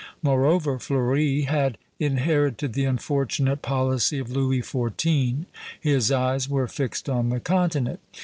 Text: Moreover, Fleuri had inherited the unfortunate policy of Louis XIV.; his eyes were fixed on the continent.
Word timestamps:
Moreover, 0.23 0.79
Fleuri 0.79 1.43
had 1.45 1.77
inherited 1.99 2.73
the 2.73 2.85
unfortunate 2.85 3.61
policy 3.61 4.17
of 4.17 4.31
Louis 4.31 4.63
XIV.; 4.63 5.45
his 5.79 6.11
eyes 6.11 6.49
were 6.49 6.67
fixed 6.67 7.07
on 7.07 7.29
the 7.29 7.39
continent. 7.39 7.99